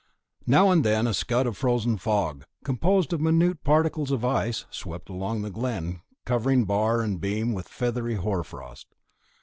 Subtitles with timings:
[0.47, 5.09] Now and then a scud of frozen fog, composed of minute particles of ice, swept
[5.09, 8.87] along the glen, covering bar and beam with feathery hoar frost.